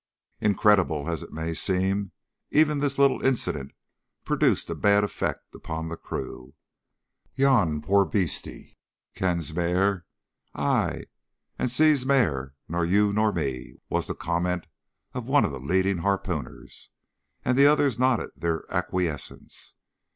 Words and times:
Incredible 0.39 1.07
as 1.11 1.21
it 1.21 1.31
may 1.31 1.53
seem, 1.53 2.11
even 2.49 2.79
this 2.79 2.97
little 2.97 3.23
incident 3.23 3.71
produced 4.25 4.67
a 4.71 4.73
bad 4.73 5.03
effect 5.03 5.53
upon 5.53 5.89
the 5.89 5.95
crew. 5.95 6.55
"Yon 7.35 7.83
puir 7.83 8.05
beastie 8.05 8.79
kens 9.13 9.53
mair, 9.53 10.07
ay, 10.55 11.05
an' 11.59 11.67
sees 11.69 12.03
mair 12.03 12.55
nor 12.67 12.83
you 12.83 13.13
nor 13.13 13.31
me!" 13.31 13.75
was 13.91 14.07
the 14.07 14.15
comment 14.15 14.65
of 15.13 15.27
one 15.27 15.45
of 15.45 15.51
the 15.51 15.59
leading 15.59 15.99
harpooners, 15.99 16.89
and 17.45 17.55
the 17.55 17.67
others 17.67 17.99
nodded 17.99 18.31
their 18.35 18.63
acquiescence. 18.73 19.75